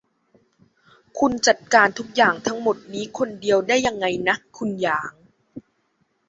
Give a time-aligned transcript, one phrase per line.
[1.19, 5.11] คุณจัดการทุกอย่างทั้งหมดนี้คนเดียวได้ยังไงนะ คุณหยาง